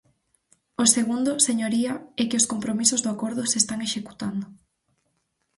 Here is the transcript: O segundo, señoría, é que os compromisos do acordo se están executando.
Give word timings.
O 0.83 0.85
segundo, 0.95 1.31
señoría, 1.47 1.93
é 2.21 2.23
que 2.29 2.39
os 2.41 2.49
compromisos 2.51 3.01
do 3.03 3.09
acordo 3.15 3.41
se 3.51 3.57
están 3.63 3.79
executando. 3.87 4.45